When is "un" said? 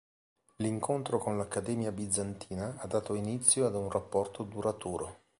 3.75-3.87